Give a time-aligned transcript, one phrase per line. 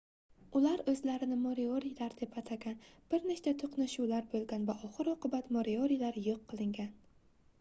[0.59, 2.79] ular oʻzlarini moriorilar deb atagan
[3.13, 6.91] bir nechta toʻqnashuvlar boʻlgan va oxir-oqibat moriorilar yoʻq qilingan